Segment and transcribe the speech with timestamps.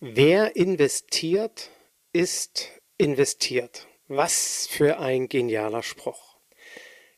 [0.00, 1.70] Wer investiert,
[2.12, 3.88] ist investiert.
[4.06, 6.36] Was für ein genialer Spruch.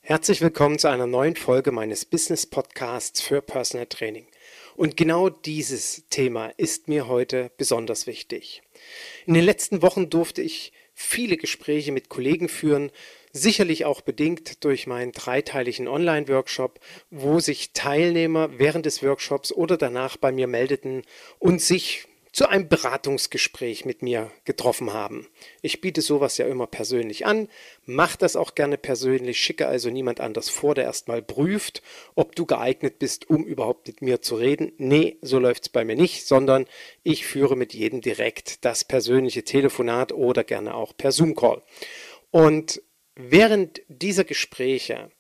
[0.00, 4.28] Herzlich willkommen zu einer neuen Folge meines Business Podcasts für Personal Training.
[4.76, 8.62] Und genau dieses Thema ist mir heute besonders wichtig.
[9.26, 12.92] In den letzten Wochen durfte ich viele Gespräche mit Kollegen führen,
[13.30, 20.16] sicherlich auch bedingt durch meinen dreiteiligen Online-Workshop, wo sich Teilnehmer während des Workshops oder danach
[20.16, 21.02] bei mir meldeten
[21.38, 25.26] und sich zu einem Beratungsgespräch mit mir getroffen haben.
[25.62, 27.48] Ich biete sowas ja immer persönlich an,
[27.87, 31.82] mach das auch gerne persönlich, schicke also niemand anders vor, der erstmal prüft,
[32.14, 34.72] ob du geeignet bist, um überhaupt mit mir zu reden.
[34.78, 36.66] Nee, so läuft es bei mir nicht, sondern
[37.02, 41.62] ich führe mit jedem direkt das persönliche Telefonat oder gerne auch per Zoom-Call.
[42.30, 42.80] Und
[43.16, 45.10] während dieser Gespräche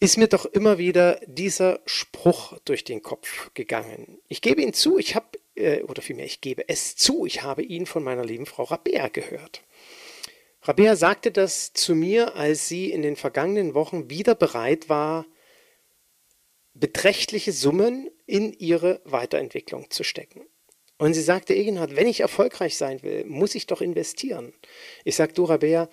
[0.00, 4.18] ist mir doch immer wieder dieser Spruch durch den Kopf gegangen.
[4.28, 5.26] Ich gebe ihn zu, ich habe
[5.58, 9.08] äh, oder vielmehr ich gebe es zu, ich habe ihn von meiner lieben Frau Rabea
[9.08, 9.62] gehört.
[10.62, 15.26] Rabea sagte das zu mir, als sie in den vergangenen Wochen wieder bereit war,
[16.74, 20.46] beträchtliche Summen in ihre Weiterentwicklung zu stecken.
[20.98, 24.52] Und sie sagte, Egenhard, wenn ich erfolgreich sein will, muss ich doch investieren.
[25.04, 25.88] Ich sagte, du Rabea,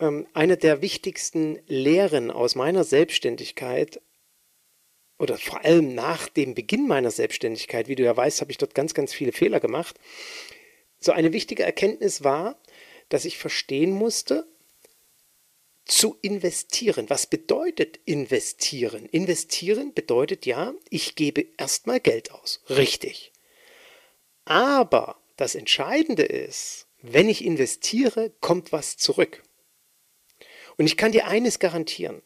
[0.00, 4.00] ähm, eine der wichtigsten Lehren aus meiner Selbstständigkeit
[5.22, 8.74] oder vor allem nach dem Beginn meiner Selbstständigkeit, wie du ja weißt, habe ich dort
[8.74, 9.94] ganz, ganz viele Fehler gemacht.
[10.98, 12.60] So eine wichtige Erkenntnis war,
[13.08, 14.44] dass ich verstehen musste,
[15.84, 17.08] zu investieren.
[17.08, 19.06] Was bedeutet investieren?
[19.06, 22.60] Investieren bedeutet ja, ich gebe erstmal Geld aus.
[22.68, 23.30] Richtig.
[24.44, 29.44] Aber das Entscheidende ist, wenn ich investiere, kommt was zurück.
[30.78, 32.22] Und ich kann dir eines garantieren.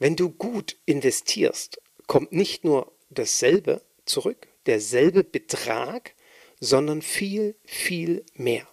[0.00, 6.14] Wenn du gut investierst kommt nicht nur dasselbe zurück, derselbe Betrag,
[6.58, 8.66] sondern viel, viel mehr.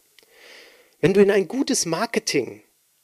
[1.00, 2.64] Wenn du in ein gutes Marketing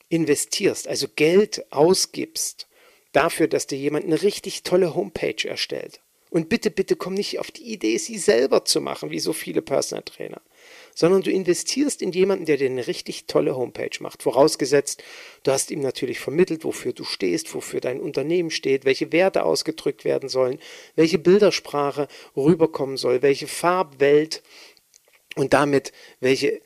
[0.10, 2.68] investierst, also Geld ausgibst,
[3.12, 7.52] dafür, dass dir jemand eine richtig tolle Homepage erstellt, und bitte, bitte komm nicht auf
[7.52, 10.42] die Idee, sie selber zu machen, wie so viele Personal Trainer
[11.02, 14.22] sondern du investierst in jemanden, der dir eine richtig tolle Homepage macht.
[14.22, 15.02] Vorausgesetzt,
[15.42, 20.06] du hast ihm natürlich vermittelt, wofür du stehst, wofür dein Unternehmen steht, welche Werte ausgedrückt
[20.06, 20.60] werden sollen,
[20.96, 22.08] welche Bildersprache
[22.38, 24.44] rüberkommen soll, welche Farbwelt
[25.36, 26.62] und damit welche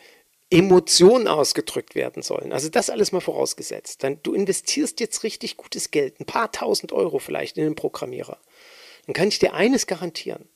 [0.50, 2.52] Emotionen ausgedrückt werden sollen.
[2.52, 4.04] Also das alles mal vorausgesetzt.
[4.04, 8.38] Dann du investierst jetzt richtig gutes Geld, ein paar tausend Euro vielleicht in den Programmierer.
[9.06, 10.50] Dann kann ich dir eines garantieren.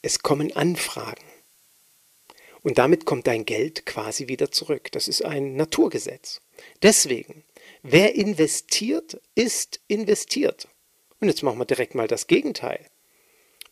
[0.00, 1.29] Es kommen Anfragen.
[2.62, 4.92] Und damit kommt dein Geld quasi wieder zurück.
[4.92, 6.40] Das ist ein Naturgesetz.
[6.82, 7.44] Deswegen,
[7.82, 10.68] wer investiert, ist investiert.
[11.20, 12.86] Und jetzt machen wir direkt mal das Gegenteil.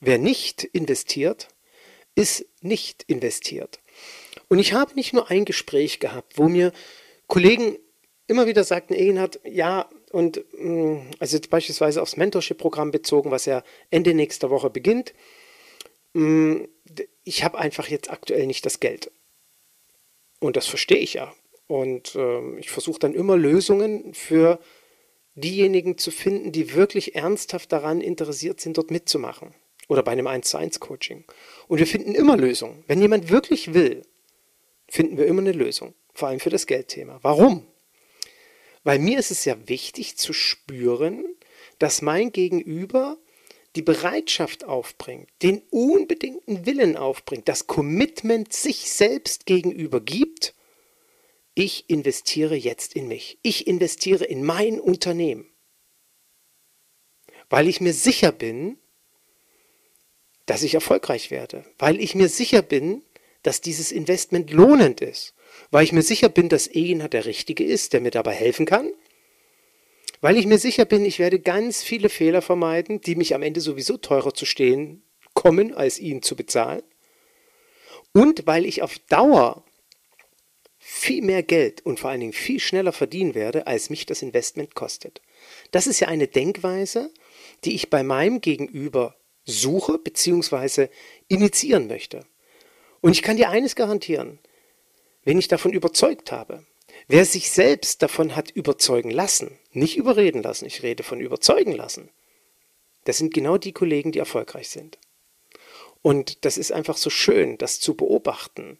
[0.00, 1.49] Wer nicht investiert,
[2.15, 3.81] ist nicht investiert.
[4.49, 6.72] Und ich habe nicht nur ein Gespräch gehabt, wo mir
[7.26, 7.76] Kollegen
[8.26, 13.62] immer wieder sagten, Egenhard, ja, und mm, also jetzt beispielsweise aufs Mentorship-Programm bezogen, was ja
[13.91, 15.12] Ende nächster Woche beginnt.
[17.28, 19.10] Ich habe einfach jetzt aktuell nicht das Geld.
[20.40, 21.34] Und das verstehe ich ja.
[21.66, 24.58] Und äh, ich versuche dann immer Lösungen für
[25.34, 29.54] diejenigen zu finden, die wirklich ernsthaft daran interessiert sind, dort mitzumachen.
[29.88, 31.25] Oder bei einem 1 zu 1 Coaching.
[31.66, 32.82] Und wir finden immer Lösungen.
[32.86, 34.06] Wenn jemand wirklich will,
[34.88, 35.92] finden wir immer eine Lösung.
[36.14, 37.19] Vor allem für das Geldthema.
[37.20, 37.66] Warum?
[38.84, 41.26] Weil mir ist es ja wichtig zu spüren,
[41.78, 43.19] dass mein Gegenüber
[43.76, 50.55] die Bereitschaft aufbringt, den unbedingten Willen aufbringt, das Commitment sich selbst gegenüber gibt,
[51.55, 53.38] ich investiere jetzt in mich.
[53.43, 55.50] Ich investiere in mein Unternehmen.
[57.50, 58.79] Weil ich mir sicher bin,
[60.47, 61.65] dass ich erfolgreich werde.
[61.79, 63.03] Weil ich mir sicher bin,
[63.43, 65.35] dass dieses Investment lohnend ist.
[65.70, 68.93] Weil ich mir sicher bin, dass Ehena der Richtige ist, der mir dabei helfen kann
[70.20, 73.61] weil ich mir sicher bin, ich werde ganz viele Fehler vermeiden, die mich am Ende
[73.61, 75.03] sowieso teurer zu stehen
[75.35, 76.82] kommen, als ihn zu bezahlen.
[78.12, 79.65] Und weil ich auf Dauer
[80.79, 84.75] viel mehr Geld und vor allen Dingen viel schneller verdienen werde, als mich das Investment
[84.75, 85.20] kostet.
[85.70, 87.12] Das ist ja eine Denkweise,
[87.65, 90.88] die ich bei meinem Gegenüber suche bzw.
[91.29, 92.25] initiieren möchte.
[93.00, 94.38] Und ich kann dir eines garantieren,
[95.25, 96.65] wenn ich davon überzeugt habe,
[97.08, 102.10] wer sich selbst davon hat überzeugen lassen, nicht überreden lassen, ich rede von überzeugen lassen,
[103.05, 104.99] das sind genau die Kollegen, die erfolgreich sind.
[106.02, 108.78] Und das ist einfach so schön, das zu beobachten.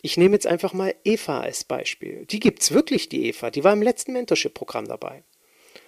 [0.00, 2.24] Ich nehme jetzt einfach mal Eva als Beispiel.
[2.26, 3.50] Die gibt es wirklich, die Eva.
[3.50, 5.24] Die war im letzten Mentorship-Programm dabei.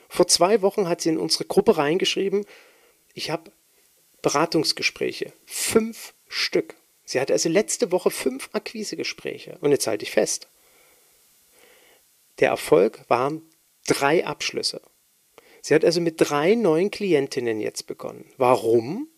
[0.08, 2.44] Vor zwei Wochen hat sie in unsere Gruppe reingeschrieben,
[3.14, 3.52] ich habe
[4.22, 5.32] Beratungsgespräche.
[5.46, 6.74] Fünf Stück.
[7.04, 9.58] Sie hatte also letzte Woche fünf Akquisegespräche.
[9.60, 10.48] Und jetzt halte ich fest.
[12.40, 13.42] Der Erfolg waren
[13.86, 14.80] drei Abschlüsse.
[15.62, 18.30] Sie hat also mit drei neuen Klientinnen jetzt begonnen.
[18.36, 19.08] Warum?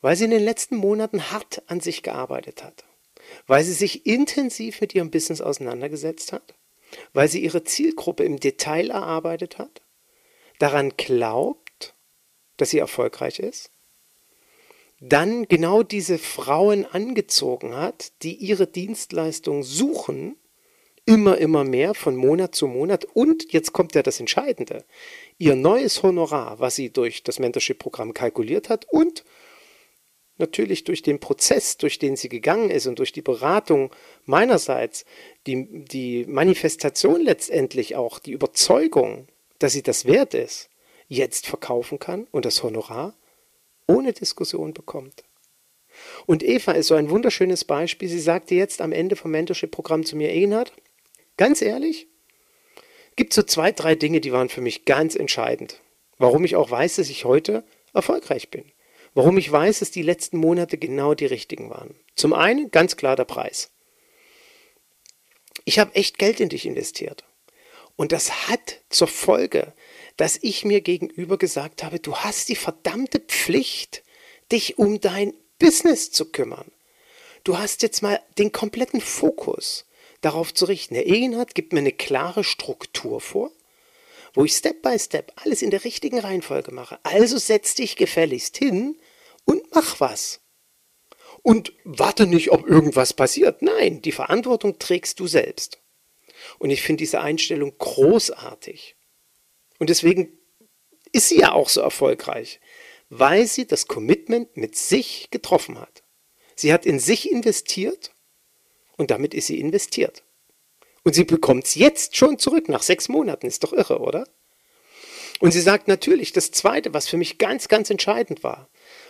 [0.00, 2.84] Weil sie in den letzten Monaten hart an sich gearbeitet hat.
[3.46, 6.54] Weil sie sich intensiv mit ihrem Business auseinandergesetzt hat
[7.12, 9.82] weil sie ihre Zielgruppe im Detail erarbeitet hat,
[10.58, 11.94] daran glaubt,
[12.56, 13.70] dass sie erfolgreich ist,
[15.00, 20.36] dann genau diese Frauen angezogen hat, die ihre Dienstleistung suchen,
[21.06, 23.04] immer, immer mehr von Monat zu Monat.
[23.04, 24.84] Und jetzt kommt ja das Entscheidende.
[25.38, 29.24] Ihr neues Honorar, was sie durch das Mentorship-Programm kalkuliert hat und
[30.38, 33.90] natürlich durch den Prozess, durch den sie gegangen ist und durch die Beratung
[34.24, 35.06] meinerseits,
[35.46, 40.68] die, die Manifestation letztendlich auch, die Überzeugung, dass sie das wert ist,
[41.08, 43.14] jetzt verkaufen kann und das Honorar
[43.86, 45.22] ohne Diskussion bekommt.
[46.26, 48.08] Und Eva ist so ein wunderschönes Beispiel.
[48.08, 50.72] Sie sagte jetzt am Ende vom Mentorship-Programm zu mir, Egenhard,
[51.36, 52.08] ganz ehrlich,
[53.16, 55.80] gibt so zwei, drei Dinge, die waren für mich ganz entscheidend.
[56.18, 58.72] Warum ich auch weiß, dass ich heute erfolgreich bin.
[59.14, 61.98] Warum ich weiß, dass die letzten Monate genau die richtigen waren.
[62.14, 63.70] Zum einen ganz klar der Preis.
[65.64, 67.24] Ich habe echt Geld in dich investiert.
[67.96, 69.72] Und das hat zur Folge,
[70.18, 74.04] dass ich mir gegenüber gesagt habe, du hast die verdammte Pflicht,
[74.52, 76.70] dich um dein Business zu kümmern.
[77.44, 79.86] Du hast jetzt mal den kompletten Fokus
[80.20, 80.94] darauf zu richten.
[80.94, 83.50] Der Egenhard gibt mir eine klare Struktur vor,
[84.34, 86.98] wo ich Step by Step alles in der richtigen Reihenfolge mache.
[87.02, 88.98] Also setz dich gefälligst hin
[89.44, 90.40] und mach was.
[91.42, 93.62] Und warte nicht, ob irgendwas passiert.
[93.62, 95.78] Nein, die Verantwortung trägst du selbst.
[96.58, 98.96] Und ich finde diese Einstellung großartig.
[99.78, 100.36] Und deswegen
[101.12, 102.60] ist sie ja auch so erfolgreich,
[103.08, 106.02] weil sie das Commitment mit sich getroffen hat.
[106.54, 108.12] Sie hat in sich investiert
[108.96, 110.22] und damit ist sie investiert.
[111.02, 113.46] Und sie bekommt es jetzt schon zurück, nach sechs Monaten.
[113.46, 114.26] Ist doch irre, oder?
[115.38, 118.68] Und sie sagt natürlich, das Zweite, was für mich ganz, ganz entscheidend war,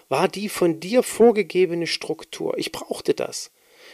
[0.09, 2.59] war die von dir vorgegebene Struktur.
[2.59, 3.51] Ich brauchte das.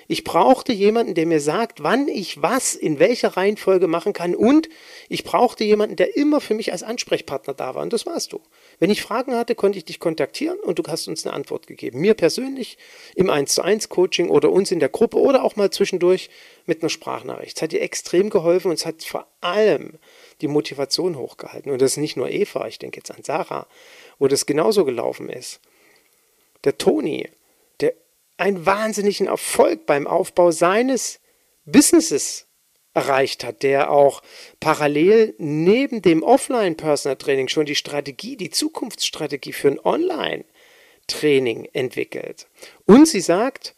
[0.08, 4.68] Ich brauchte jemanden, der mir sagt, wann ich was in welcher Reihenfolge machen kann und
[5.08, 8.40] ich brauchte jemanden, der immer für mich als Ansprechpartner da war und das warst du.
[8.78, 12.00] Wenn ich Fragen hatte, konnte ich dich kontaktieren und du hast uns eine Antwort gegeben.
[12.00, 12.78] Mir persönlich
[13.14, 16.30] im 1 zu 1 Coaching oder uns in der Gruppe oder auch mal zwischendurch
[16.66, 17.56] mit einer Sprachnachricht.
[17.56, 19.98] Es hat dir extrem geholfen und es hat vor allem
[20.40, 21.70] die Motivation hochgehalten.
[21.70, 23.66] Und das ist nicht nur Eva, ich denke jetzt an Sarah,
[24.18, 25.60] wo das genauso gelaufen ist.
[26.64, 27.28] Der Toni,
[28.42, 31.20] einen wahnsinnigen Erfolg beim Aufbau seines
[31.64, 32.48] Businesses
[32.92, 34.20] erreicht hat, der auch
[34.58, 42.48] parallel neben dem Offline-Personal-Training schon die Strategie, die Zukunftsstrategie für ein Online-Training entwickelt.
[42.84, 43.76] Und sie sagt,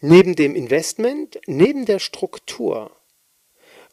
[0.00, 2.94] neben dem Investment, neben der Struktur,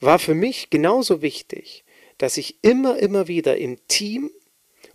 [0.02, 1.86] war für mich genauso wichtig,
[2.18, 4.30] dass ich immer, immer wieder im Team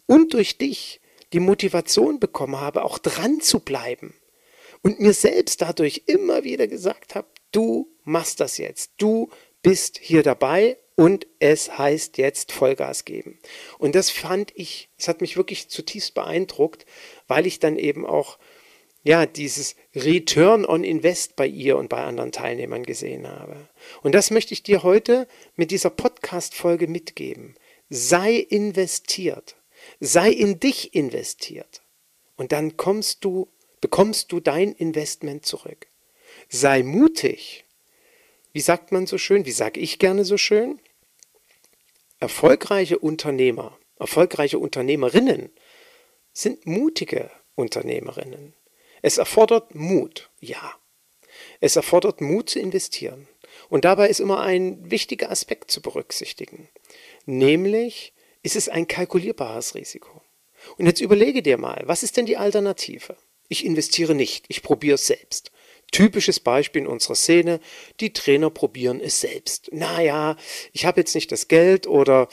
[0.05, 1.01] und durch dich
[1.33, 4.15] die Motivation bekommen habe, auch dran zu bleiben
[4.83, 9.31] und mir selbst dadurch immer wieder gesagt habe, du machst das jetzt, du
[9.63, 13.39] bist hier dabei und es heißt jetzt Vollgas geben.
[13.79, 16.87] Und das fand ich, es hat mich wirklich zutiefst beeindruckt,
[17.27, 18.39] weil ich dann eben auch
[19.07, 23.69] ja, dieses Return on Invest bei ihr und bei anderen Teilnehmern gesehen habe.
[24.03, 27.55] Und das möchte ich dir heute mit dieser Podcast-Folge mitgeben.
[27.89, 29.55] Sei investiert.
[30.01, 31.83] Sei in dich investiert.
[32.37, 33.49] Und dann kommst du,
[33.81, 35.87] bekommst du dein Investment zurück.
[36.49, 37.65] Sei mutig.
[38.53, 39.47] Wie sagt man so schön?
[39.47, 40.81] Wie sage ich gerne so schön?
[42.19, 45.51] Erfolgreiche Unternehmer, erfolgreiche Unternehmerinnen
[46.33, 48.55] sind mutige Unternehmerinnen.
[49.03, 50.75] Es erfordert Mut, ja.
[51.61, 53.29] Es erfordert Mut zu investieren.
[53.69, 56.69] Und dabei ist immer ein wichtiger Aspekt zu berücksichtigen,
[57.25, 60.23] nämlich ist es ein kalkulierbares Risiko.
[60.77, 63.17] Und jetzt überlege dir mal, was ist denn die Alternative?
[63.49, 65.53] Ich investiere nicht, ich probiere es selbst.
[65.93, 67.61] Typisches Beispiel in unserer Szene,
[68.01, 69.71] die Trainer probieren es selbst.
[69.73, 70.37] Naja,
[70.73, 72.29] ich habe jetzt nicht das Geld oder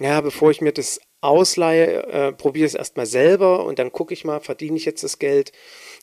[0.00, 4.24] ja, bevor ich mir das ausleihe, äh, probiere es erstmal selber und dann gucke ich
[4.24, 5.52] mal, verdiene ich jetzt das Geld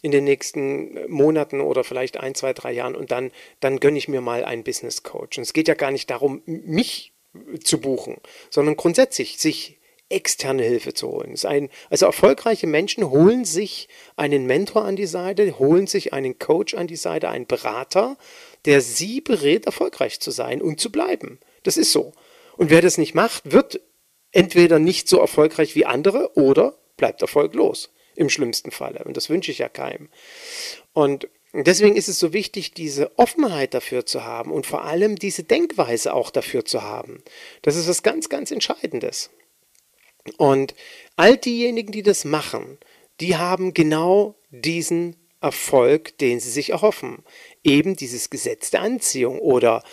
[0.02, 4.08] in den nächsten Monaten oder vielleicht ein, zwei, drei Jahren und dann, dann gönne ich
[4.08, 5.38] mir mal einen Business Coach.
[5.38, 7.14] Und es geht ja gar nicht darum, mich
[7.64, 8.18] zu buchen,
[8.50, 9.80] sondern grundsätzlich sich
[10.14, 11.36] externe Hilfe zu holen.
[11.44, 16.74] Ein, also erfolgreiche Menschen holen sich einen Mentor an die Seite, holen sich einen Coach
[16.74, 18.18] an die Seite, einen Berater,
[18.66, 21.40] der sie berät, erfolgreich zu sein und zu bleiben.
[21.64, 22.14] Das ist so.
[22.58, 23.82] Und wer das nicht macht, wird
[24.32, 29.04] entweder nicht so erfolgreich wie andere oder bleibt erfolglos im schlimmsten Falle.
[29.04, 30.10] Und das wünsche ich ja keinem.
[30.94, 35.44] Und deswegen ist es so wichtig, diese Offenheit dafür zu haben und vor allem diese
[35.44, 37.24] Denkweise auch dafür zu haben.
[37.62, 39.30] Das ist was ganz, ganz Entscheidendes.
[40.38, 40.74] Und
[41.16, 42.78] all diejenigen, die das machen,
[43.20, 47.24] die haben genau diesen Erfolg, den sie sich erhoffen.
[47.64, 49.84] Eben dieses Gesetz der Anziehung oder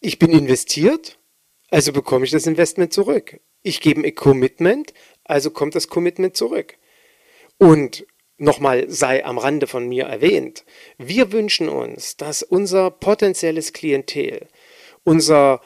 [0.00, 1.18] ich bin investiert,
[1.70, 3.40] also bekomme ich das Investment zurück.
[3.62, 4.94] Ich gebe ein Commitment,
[5.24, 6.78] also kommt das Commitment zurück.
[7.58, 8.06] Und
[8.38, 10.64] nochmal sei am Rande von mir erwähnt,
[10.96, 14.48] wir wünschen uns, dass unser potenzielles Klientel,
[15.04, 15.60] unser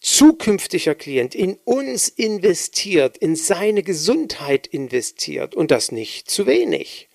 [0.00, 7.07] zukünftiger Klient in uns investiert, in seine Gesundheit investiert und das nicht zu wenig.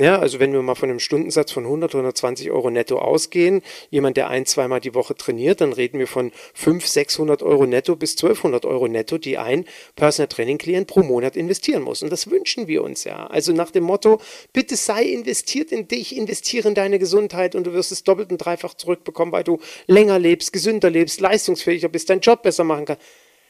[0.00, 4.16] Ja, also wenn wir mal von einem Stundensatz von 100, 120 Euro netto ausgehen, jemand,
[4.16, 8.12] der ein, zweimal die Woche trainiert, dann reden wir von 500, 600 Euro netto bis
[8.12, 9.64] 1200 Euro netto, die ein
[9.96, 12.04] Personal Training Klient pro Monat investieren muss.
[12.04, 13.26] Und das wünschen wir uns ja.
[13.26, 14.20] Also nach dem Motto,
[14.52, 18.38] bitte sei investiert in dich, investiere in deine Gesundheit und du wirst es doppelt und
[18.38, 23.02] dreifach zurückbekommen, weil du länger lebst, gesünder lebst, leistungsfähiger bist, deinen Job besser machen kannst.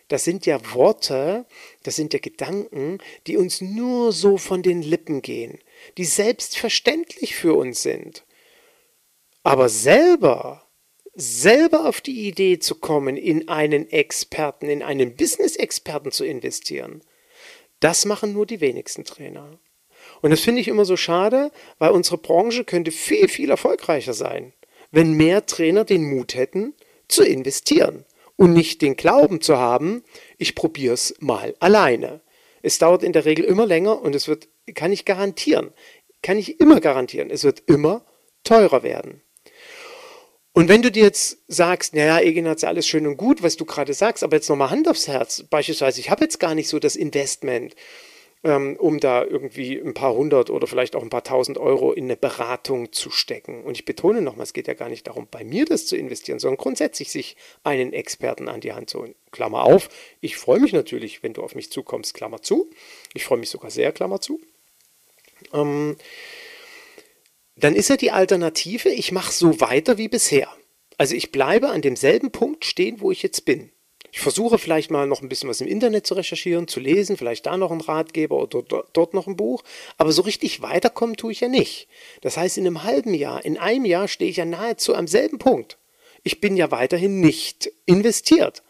[0.08, 1.44] Das sind ja Worte,
[1.82, 5.58] das sind ja Gedanken, die uns nur so von den Lippen gehen
[5.96, 8.24] die selbstverständlich für uns sind.
[9.42, 10.66] Aber selber,
[11.14, 17.02] selber auf die Idee zu kommen, in einen Experten, in einen Business-Experten zu investieren,
[17.80, 19.58] das machen nur die wenigsten Trainer.
[20.20, 24.52] Und das finde ich immer so schade, weil unsere Branche könnte viel, viel erfolgreicher sein,
[24.90, 26.74] wenn mehr Trainer den Mut hätten,
[27.08, 28.04] zu investieren
[28.38, 30.04] und nicht den Glauben zu haben,
[30.38, 32.23] ich probiere es mal alleine.
[32.62, 35.73] Es dauert in der Regel immer länger und es wird kann ich garantieren,
[36.23, 38.04] kann ich immer garantieren, es wird immer
[38.45, 39.23] teurer werden.
[40.52, 43.95] Und wenn du dir jetzt sagst, naja, Ignaz, alles schön und gut, was du gerade
[43.95, 46.97] sagst, aber jetzt nochmal Hand aufs Herz, beispielsweise, ich habe jetzt gar nicht so das
[46.97, 47.75] Investment,
[48.45, 52.04] ähm, um da irgendwie ein paar hundert oder vielleicht auch ein paar tausend Euro in
[52.04, 53.64] eine Beratung zu stecken.
[53.64, 56.38] Und ich betone nochmal, es geht ja gar nicht darum, bei mir das zu investieren,
[56.38, 59.14] sondern grundsätzlich sich einen Experten an die Hand zu holen.
[59.30, 59.88] Klammer auf,
[60.21, 62.71] ich freue mich natürlich, wenn du auf mich zukommst, Klammer zu.
[63.14, 64.40] Ich freue mich sogar sehr, Klammer zu
[65.52, 65.97] ähm,
[67.57, 70.49] dann ist ja die Alternative, ich mache so weiter wie bisher.
[70.97, 73.71] Also ich bleibe an demselben Punkt stehen, wo ich jetzt bin.
[74.10, 77.46] Ich versuche vielleicht mal noch ein bisschen was im Internet zu recherchieren, zu lesen, vielleicht
[77.46, 78.62] da noch einen Ratgeber oder
[78.92, 79.62] dort noch ein Buch,
[79.96, 81.88] aber so richtig weiterkommen tue ich ja nicht.
[82.22, 85.38] Das heißt, in einem halben Jahr, in einem Jahr stehe ich ja nahezu am selben
[85.38, 85.76] Punkt.
[86.22, 88.62] Ich bin ja weiterhin nicht investiert.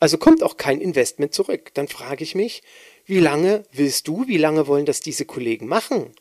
[0.00, 1.72] Also kommt auch kein Investment zurück.
[1.74, 2.62] Dann frage ich mich,
[3.04, 6.14] wie lange willst du, wie lange wollen das diese Kollegen machen?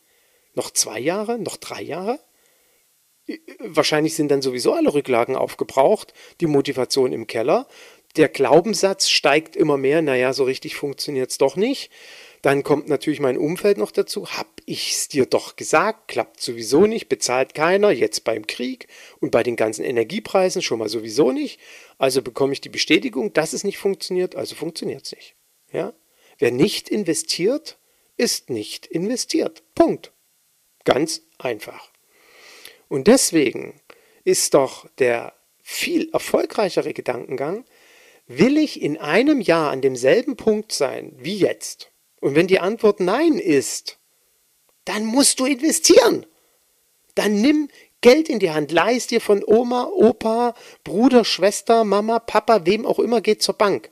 [0.56, 1.38] Noch zwei Jahre?
[1.38, 2.20] Noch drei Jahre?
[3.60, 7.68] Wahrscheinlich sind dann sowieso alle Rücklagen aufgebraucht, die Motivation im Keller.
[8.18, 11.92] Der Glaubenssatz steigt immer mehr, naja, so richtig funktioniert es doch nicht.
[12.42, 14.28] Dann kommt natürlich mein Umfeld noch dazu.
[14.32, 18.88] Hab ich's dir doch gesagt, klappt sowieso nicht, bezahlt keiner, jetzt beim Krieg
[19.20, 21.60] und bei den ganzen Energiepreisen schon mal sowieso nicht.
[21.98, 25.36] Also bekomme ich die Bestätigung, dass es nicht funktioniert, also funktioniert es nicht.
[25.72, 25.94] Ja?
[26.40, 27.78] Wer nicht investiert,
[28.18, 29.64] ist nicht investiert.
[29.76, 30.12] Punkt.
[30.86, 31.92] Ganz einfach.
[32.88, 33.80] Und deswegen
[34.24, 37.66] ist doch der viel erfolgreichere Gedankengang,
[38.28, 41.92] will ich in einem Jahr an demselben Punkt sein wie jetzt?
[42.20, 44.00] Und wenn die Antwort Nein ist,
[44.86, 46.26] dann musst du investieren.
[47.16, 47.70] Dann nimm
[48.02, 50.54] Geld in die Hand, leist dir von Oma, Opa,
[50.84, 53.90] Bruder, Schwester, Mama, Papa, wem auch immer, geht zur Bank.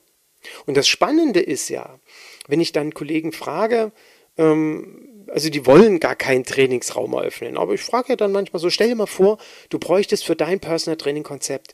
[0.65, 1.99] Und das Spannende ist ja,
[2.47, 3.91] wenn ich dann Kollegen frage,
[4.37, 8.69] ähm, also die wollen gar keinen Trainingsraum eröffnen, aber ich frage ja dann manchmal so,
[8.69, 9.39] stell dir mal vor,
[9.69, 11.73] du bräuchtest für dein Personal Training Konzept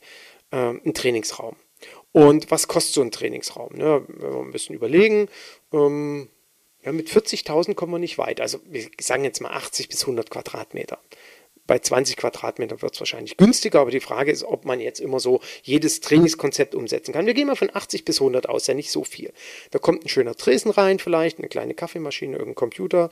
[0.54, 1.58] ähm, einen Trainingsraum.
[2.12, 3.76] Und was kostet so ein Trainingsraum?
[3.76, 4.04] Ne?
[4.08, 5.30] Wenn wir ein bisschen überlegen,
[5.74, 6.30] ähm,
[6.84, 8.42] ja, mit 40.000 kommen wir nicht weit.
[8.42, 11.00] Also wir sagen jetzt mal 80 bis 100 Quadratmeter
[11.72, 15.22] bei 20 Quadratmetern wird es wahrscheinlich günstiger, aber die Frage ist, ob man jetzt immer
[15.22, 17.26] so jedes Trainingskonzept umsetzen kann.
[17.26, 19.32] Wir gehen mal von 80 bis 100 aus, ja nicht so viel.
[19.72, 23.10] Da kommt ein schöner Tresen rein, vielleicht eine kleine Kaffeemaschine, irgendein Computer,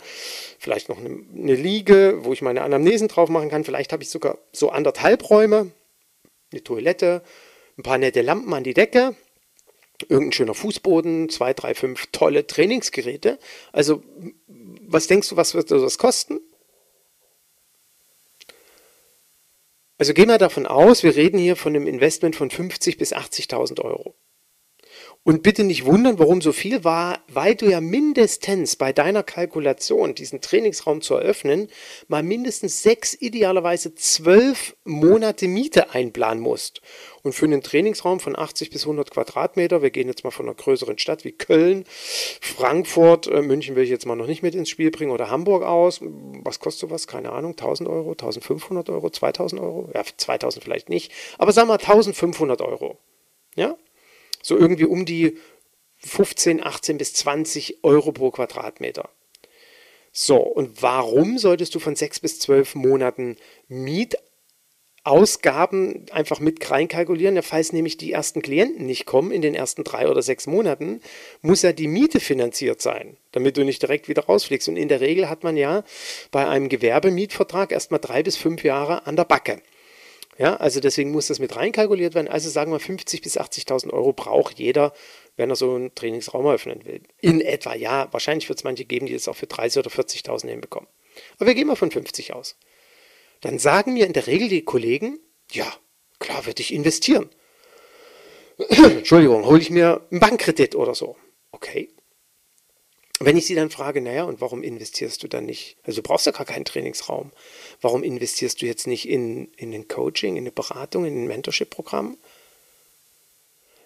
[0.57, 3.63] vielleicht noch eine, eine Liege, wo ich meine Anamnesen drauf machen kann.
[3.63, 5.71] Vielleicht habe ich sogar so anderthalb Räume,
[6.51, 7.21] eine Toilette,
[7.79, 9.15] ein paar nette Lampen an die Decke,
[10.09, 13.39] irgendein schöner Fußboden, zwei, drei, fünf tolle Trainingsgeräte.
[13.71, 14.03] Also,
[14.48, 16.41] was denkst du, was wird das kosten?
[19.98, 23.81] Also gehen wir davon aus, wir reden hier von einem Investment von 50.000 bis 80.000
[23.81, 24.15] Euro.
[25.23, 30.15] Und bitte nicht wundern, warum so viel war, weil du ja mindestens bei deiner Kalkulation,
[30.15, 31.67] diesen Trainingsraum zu eröffnen,
[32.07, 36.81] mal mindestens sechs, idealerweise zwölf Monate Miete einplanen musst.
[37.21, 40.55] Und für einen Trainingsraum von 80 bis 100 Quadratmeter, wir gehen jetzt mal von einer
[40.55, 44.69] größeren Stadt wie Köln, Frankfurt, äh, München will ich jetzt mal noch nicht mit ins
[44.69, 45.99] Spiel bringen oder Hamburg aus.
[46.01, 47.07] Was kostet sowas?
[47.07, 49.89] Keine Ahnung, 1000 Euro, 1500 Euro, 2000 Euro?
[49.93, 52.97] Ja, 2000 vielleicht nicht, aber sagen wir 1500 Euro.
[53.55, 53.75] Ja,
[54.41, 55.38] so irgendwie um die
[55.98, 59.10] 15, 18 bis 20 Euro pro Quadratmeter.
[60.12, 67.36] So, und warum solltest du von 6 bis 12 Monaten Mietausgaben einfach mit reinkalkulieren?
[67.36, 71.01] Ja, falls nämlich die ersten Klienten nicht kommen in den ersten drei oder sechs Monaten,
[71.41, 74.67] muss ja die Miete finanziert sein, damit du nicht direkt wieder rausfliegst.
[74.67, 75.84] Und in der Regel hat man ja
[76.31, 79.62] bei einem Gewerbemietvertrag erstmal drei bis fünf Jahre an der Backe.
[80.39, 82.29] Ja, also deswegen muss das mit reinkalkuliert werden.
[82.29, 84.93] Also sagen wir 50.000 bis 80.000 Euro braucht jeder,
[85.36, 87.01] wenn er so einen Trainingsraum eröffnen will.
[87.19, 88.08] In etwa, ja.
[88.13, 90.88] Wahrscheinlich wird es manche geben, die das auch für 30.000 oder 40.000 hinbekommen.
[91.36, 92.55] Aber wir gehen mal von 50 aus.
[93.41, 95.19] Dann sagen mir in der Regel die Kollegen,
[95.51, 95.67] ja,
[96.19, 97.29] klar würde ich investieren.
[98.69, 101.17] Entschuldigung, hole ich mir einen Bankkredit oder so.
[101.51, 101.89] Okay,
[103.22, 105.77] wenn ich sie dann frage, naja, und warum investierst du dann nicht?
[105.84, 107.31] Also du brauchst ja gar keinen Trainingsraum.
[107.81, 112.17] Warum investierst du jetzt nicht in, in ein Coaching, in eine Beratung, in ein Mentorship-Programm?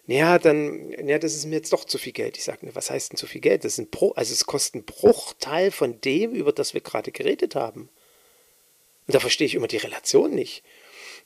[0.05, 2.37] Naja, dann, naja, das ist mir jetzt doch zu viel Geld.
[2.37, 3.63] Ich sage, was heißt denn zu viel Geld?
[3.63, 7.11] Das ist ein Pro, also es kostet einen Bruchteil von dem, über das wir gerade
[7.11, 7.89] geredet haben.
[9.07, 10.63] Und da verstehe ich immer die Relation nicht.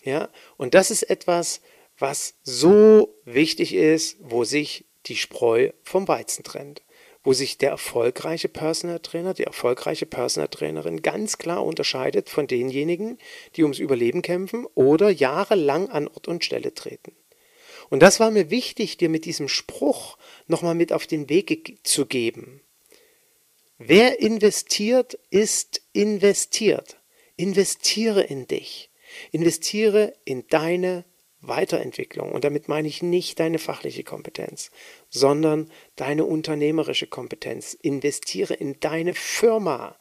[0.04, 1.62] Ja, und das ist etwas,
[1.98, 6.82] was so wichtig ist, wo sich die Spreu vom Weizen trennt
[7.28, 13.18] wo sich der erfolgreiche Personal Trainer, die erfolgreiche Personal Trainerin ganz klar unterscheidet von denjenigen,
[13.58, 17.12] die ums Überleben kämpfen oder jahrelang an Ort und Stelle treten.
[17.90, 22.06] Und das war mir wichtig, dir mit diesem Spruch nochmal mit auf den Weg zu
[22.06, 22.62] geben.
[23.78, 26.96] Wer investiert, ist investiert.
[27.36, 28.90] Investiere in dich.
[29.34, 31.04] Investiere in deine
[31.48, 32.32] Weiterentwicklung.
[32.32, 34.72] Und damit meine ich nicht deine fachliche Kompetenz,
[35.10, 37.74] sondern deine unternehmerische Kompetenz.
[37.74, 39.98] Investiere in deine Firma,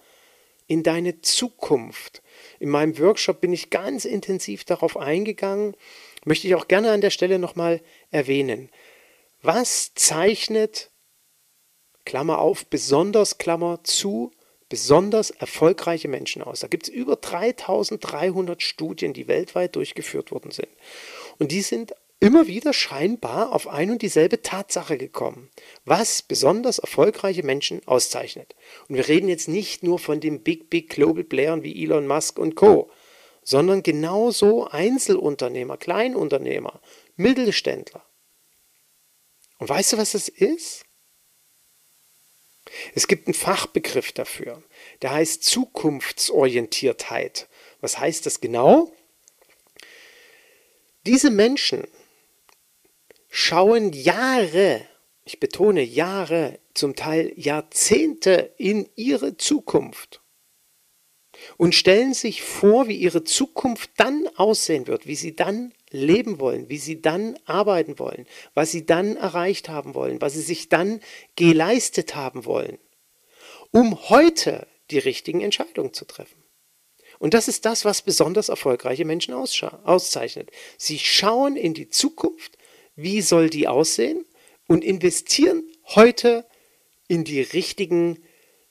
[0.66, 2.22] in deine Zukunft.
[2.58, 5.76] In meinem Workshop bin ich ganz intensiv darauf eingegangen,
[6.24, 7.80] möchte ich auch gerne an der Stelle nochmal
[8.10, 8.70] erwähnen.
[9.42, 10.90] Was zeichnet,
[12.04, 14.32] Klammer auf, besonders Klammer zu,
[14.68, 16.60] besonders erfolgreiche Menschen aus?
[16.60, 20.68] Da gibt es über 3300 Studien, die weltweit durchgeführt worden sind.
[21.38, 25.50] Und die sind immer wieder scheinbar auf ein und dieselbe Tatsache gekommen,
[25.84, 28.54] was besonders erfolgreiche Menschen auszeichnet.
[28.88, 32.38] Und wir reden jetzt nicht nur von den Big, Big Global Playern wie Elon Musk
[32.38, 32.90] und Co.,
[33.42, 36.80] sondern genauso Einzelunternehmer, Kleinunternehmer,
[37.16, 38.04] Mittelständler.
[39.58, 40.84] Und weißt du, was das ist?
[42.94, 44.62] Es gibt einen Fachbegriff dafür,
[45.02, 47.46] der heißt Zukunftsorientiertheit.
[47.80, 48.92] Was heißt das genau?
[51.06, 51.86] Diese Menschen
[53.28, 54.84] schauen Jahre,
[55.24, 60.20] ich betone Jahre, zum Teil Jahrzehnte in ihre Zukunft
[61.58, 66.68] und stellen sich vor, wie ihre Zukunft dann aussehen wird, wie sie dann leben wollen,
[66.68, 71.00] wie sie dann arbeiten wollen, was sie dann erreicht haben wollen, was sie sich dann
[71.36, 72.78] geleistet haben wollen,
[73.70, 76.45] um heute die richtigen Entscheidungen zu treffen.
[77.26, 80.52] Und das ist das, was besonders erfolgreiche Menschen auszeichnet.
[80.78, 82.56] Sie schauen in die Zukunft,
[82.94, 84.24] wie soll die aussehen
[84.68, 86.46] und investieren heute
[87.08, 88.22] in die richtigen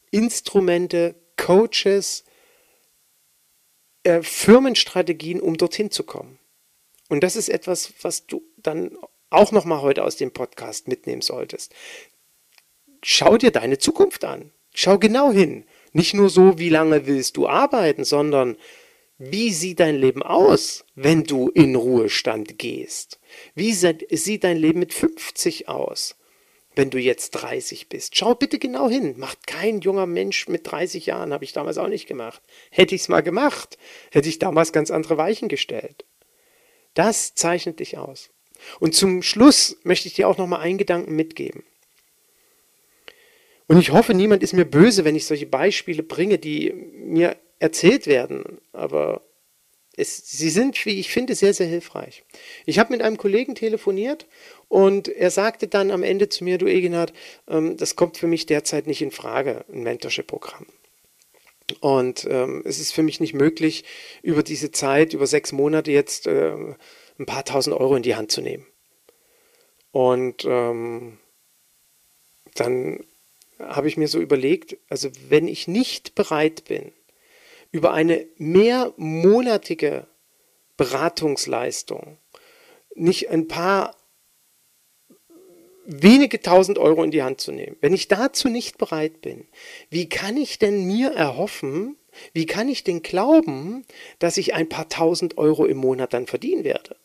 [0.09, 2.23] Instrumente, Coaches,
[4.03, 6.39] äh, Firmenstrategien, um dorthin zu kommen.
[7.09, 8.97] Und das ist etwas, was du dann
[9.31, 11.75] auch nochmal heute aus dem Podcast mitnehmen solltest.
[13.03, 14.53] Schau dir deine Zukunft an.
[14.73, 15.65] Schau genau hin.
[15.95, 18.57] Nicht nur so, wie lange willst du arbeiten, sondern
[19.17, 23.21] wie sieht dein Leben aus, wenn du in Ruhestand gehst?
[23.53, 26.17] Wie sieht dein Leben mit 50 aus?
[26.77, 28.17] wenn du jetzt 30 bist.
[28.17, 29.17] Schau bitte genau hin.
[29.17, 32.41] Macht kein junger Mensch mit 30 Jahren, habe ich damals auch nicht gemacht.
[32.69, 33.77] Hätte ich es mal gemacht,
[34.11, 36.03] hätte ich damals ganz andere Weichen gestellt.
[36.93, 38.29] Das zeichnet dich aus.
[38.81, 41.63] Und zum Schluss möchte ich dir auch noch mal einen Gedanken mitgeben.
[43.67, 48.05] Und ich hoffe, niemand ist mir böse, wenn ich solche Beispiele bringe, die mir erzählt
[48.07, 48.59] werden.
[48.73, 49.21] Aber
[49.97, 52.23] es, sie sind, wie ich finde, sehr, sehr hilfreich.
[52.65, 54.27] Ich habe mit einem Kollegen telefoniert
[54.67, 57.13] und er sagte dann am Ende zu mir, du Eginhard,
[57.47, 60.67] ähm, das kommt für mich derzeit nicht in Frage, ein Mentorship-Programm.
[61.79, 63.85] Und ähm, es ist für mich nicht möglich,
[64.21, 66.53] über diese Zeit, über sechs Monate jetzt äh,
[67.17, 68.67] ein paar tausend Euro in die Hand zu nehmen.
[69.91, 71.17] Und ähm,
[72.53, 73.03] dann
[73.59, 76.91] habe ich mir so überlegt, also wenn ich nicht bereit bin,
[77.71, 80.07] über eine mehrmonatige
[80.77, 82.17] Beratungsleistung
[82.95, 83.95] nicht ein paar
[85.85, 89.47] wenige tausend Euro in die Hand zu nehmen, wenn ich dazu nicht bereit bin,
[89.89, 91.97] wie kann ich denn mir erhoffen,
[92.33, 93.85] wie kann ich denn glauben,
[94.19, 96.95] dass ich ein paar tausend Euro im Monat dann verdienen werde?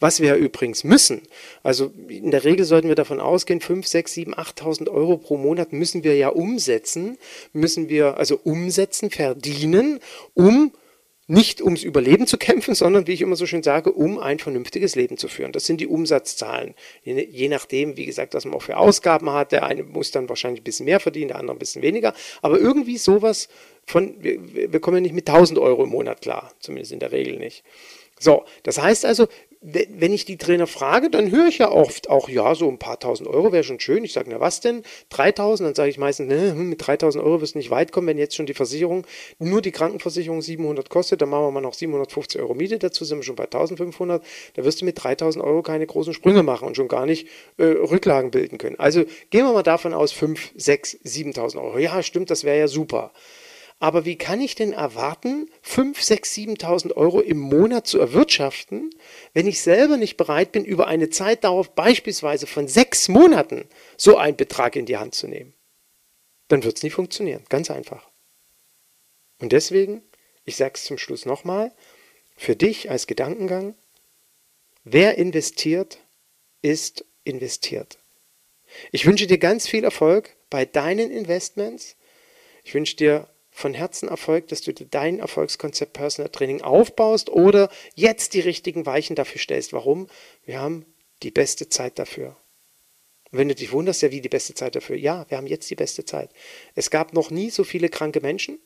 [0.00, 1.22] Was wir ja übrigens müssen.
[1.62, 5.72] Also in der Regel sollten wir davon ausgehen, 5, 6, 7, 8.000 Euro pro Monat
[5.72, 7.18] müssen wir ja umsetzen,
[7.52, 10.00] müssen wir also umsetzen, verdienen,
[10.34, 10.72] um
[11.26, 14.94] nicht ums Überleben zu kämpfen, sondern wie ich immer so schön sage, um ein vernünftiges
[14.94, 15.52] Leben zu führen.
[15.52, 16.74] Das sind die Umsatzzahlen.
[17.02, 19.52] Je, nachdem, wie gesagt, was man auch für Ausgaben hat.
[19.52, 22.12] Der eine muss dann wahrscheinlich ein bisschen mehr verdienen, der andere ein bisschen weniger.
[22.42, 23.48] Aber irgendwie sowas
[23.86, 26.52] von, wir, wir kommen ja nicht mit 1000 Euro im Monat klar.
[26.60, 27.64] Zumindest in der Regel nicht.
[28.20, 29.28] So, das heißt also,
[29.66, 33.00] wenn ich die Trainer frage, dann höre ich ja oft auch, ja, so ein paar
[33.00, 34.04] tausend Euro wäre schon schön.
[34.04, 34.82] Ich sage, na was denn?
[35.08, 35.68] 3000?
[35.68, 38.18] Dann sage ich meistens, ne, hm, mit 3000 Euro wirst du nicht weit kommen, wenn
[38.18, 39.06] jetzt schon die Versicherung,
[39.38, 43.18] nur die Krankenversicherung 700 kostet, dann machen wir mal noch 750 Euro Miete dazu, sind
[43.18, 44.22] wir schon bei 1500.
[44.52, 47.64] Da wirst du mit 3000 Euro keine großen Sprünge machen und schon gar nicht äh,
[47.64, 48.78] Rücklagen bilden können.
[48.78, 51.78] Also gehen wir mal davon aus, 5, 6, 7000 Euro.
[51.78, 53.12] Ja, stimmt, das wäre ja super.
[53.78, 58.90] Aber wie kann ich denn erwarten, 5, 6, 7.000 Euro im Monat zu erwirtschaften,
[59.32, 64.36] wenn ich selber nicht bereit bin, über eine Zeitdauer beispielsweise von sechs Monaten so einen
[64.36, 65.54] Betrag in die Hand zu nehmen?
[66.48, 67.44] Dann wird es nicht funktionieren.
[67.48, 68.08] Ganz einfach.
[69.40, 70.02] Und deswegen,
[70.44, 71.72] ich sage es zum Schluss nochmal,
[72.36, 73.74] für dich als Gedankengang,
[74.84, 75.98] wer investiert,
[76.62, 77.98] ist investiert.
[78.92, 81.96] Ich wünsche dir ganz viel Erfolg bei deinen Investments.
[82.64, 88.34] Ich wünsche dir von Herzen Erfolg, dass du dein Erfolgskonzept Personal Training aufbaust oder jetzt
[88.34, 89.72] die richtigen Weichen dafür stellst.
[89.72, 90.08] Warum?
[90.44, 90.84] Wir haben
[91.22, 92.36] die beste Zeit dafür.
[93.30, 94.96] Und wenn du dich wunderst, ja, wie die beste Zeit dafür?
[94.96, 96.30] Ja, wir haben jetzt die beste Zeit.
[96.74, 98.58] Es gab noch nie so viele kranke Menschen.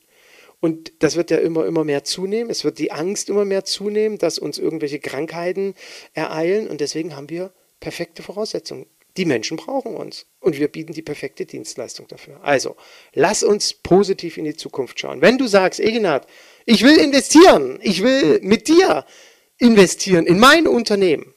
[0.59, 2.51] Und das wird ja immer, immer mehr zunehmen.
[2.51, 5.75] Es wird die Angst immer mehr zunehmen, dass uns irgendwelche Krankheiten
[6.15, 6.67] ereilen.
[6.67, 8.87] Und deswegen haben wir perfekte Voraussetzungen.
[9.19, 12.39] Die Menschen brauchen uns und wir bieten die perfekte Dienstleistung dafür.
[12.45, 12.77] Also,
[13.15, 15.21] lass uns positiv in die Zukunft schauen.
[15.21, 16.29] Wenn du sagst, Egenhard,
[16.67, 19.05] ich will investieren, ich will mit dir
[19.59, 21.35] investieren in mein Unternehmen,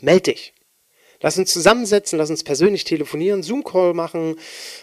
[0.00, 0.54] melde dich.
[1.26, 4.36] Lass uns zusammensetzen, lass uns persönlich telefonieren, Zoom-Call machen,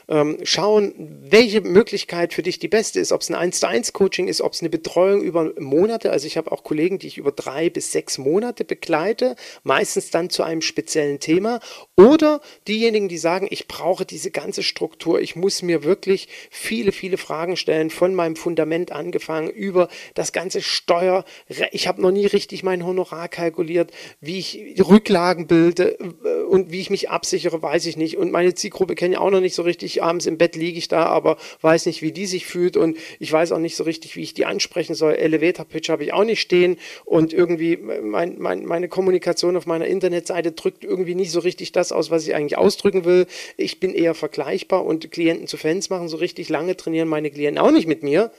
[0.09, 3.93] ähm, schauen, welche Möglichkeit für dich die beste ist, ob es ein 1 zu 1
[3.93, 7.17] Coaching ist, ob es eine Betreuung über Monate, also ich habe auch Kollegen, die ich
[7.17, 11.61] über drei bis sechs Monate begleite, meistens dann zu einem speziellen Thema,
[11.95, 17.15] oder diejenigen, die sagen, ich brauche diese ganze Struktur, ich muss mir wirklich viele, viele
[17.15, 21.23] Fragen stellen, von meinem Fundament angefangen, über das ganze Steuer,
[21.71, 25.97] ich habe noch nie richtig mein Honorar kalkuliert, wie ich Rücklagen bilde,
[26.43, 28.17] und wie ich mich absichere, weiß ich nicht.
[28.17, 30.03] Und meine Zielgruppe kenne ich auch noch nicht so richtig.
[30.03, 32.77] Abends im Bett liege ich da, aber weiß nicht, wie die sich fühlt.
[32.77, 35.13] Und ich weiß auch nicht so richtig, wie ich die ansprechen soll.
[35.13, 36.77] Elevator Pitch habe ich auch nicht stehen.
[37.05, 41.91] Und irgendwie mein, mein, meine Kommunikation auf meiner Internetseite drückt irgendwie nicht so richtig das
[41.91, 43.27] aus, was ich eigentlich ausdrücken will.
[43.57, 47.63] Ich bin eher vergleichbar und Klienten zu Fans machen so richtig lange trainieren meine Klienten
[47.63, 48.31] auch nicht mit mir.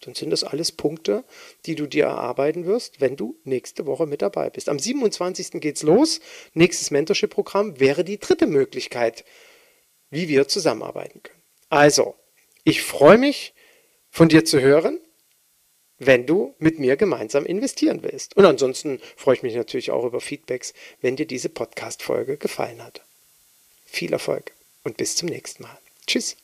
[0.00, 1.24] Dann sind das alles Punkte,
[1.66, 4.68] die du dir erarbeiten wirst, wenn du nächste Woche mit dabei bist.
[4.68, 5.60] Am 27.
[5.60, 6.20] geht's los.
[6.54, 9.24] Nächstes Mentorship-Programm wäre die dritte Möglichkeit,
[10.10, 11.42] wie wir zusammenarbeiten können.
[11.68, 12.14] Also,
[12.64, 13.54] ich freue mich,
[14.10, 14.98] von dir zu hören,
[15.98, 18.36] wenn du mit mir gemeinsam investieren willst.
[18.36, 23.02] Und ansonsten freue ich mich natürlich auch über Feedbacks, wenn dir diese Podcast-Folge gefallen hat.
[23.84, 25.78] Viel Erfolg und bis zum nächsten Mal.
[26.06, 26.36] Tschüss.